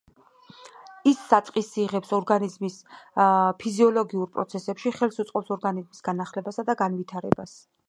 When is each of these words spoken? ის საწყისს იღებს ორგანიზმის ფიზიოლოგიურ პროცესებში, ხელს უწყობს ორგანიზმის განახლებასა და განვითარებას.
ის 1.09 1.19
საწყისს 1.33 1.75
იღებს 1.83 2.13
ორგანიზმის 2.19 2.77
ფიზიოლოგიურ 3.61 4.33
პროცესებში, 4.39 4.95
ხელს 4.99 5.23
უწყობს 5.25 5.55
ორგანიზმის 5.59 6.05
განახლებასა 6.11 6.69
და 6.73 6.81
განვითარებას. 6.85 7.59